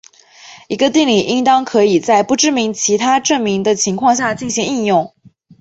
[0.67, 5.13] 一个定理应当可以在不知道其证明的情况下进行应用。